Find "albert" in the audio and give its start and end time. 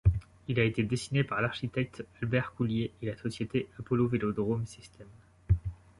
2.23-2.55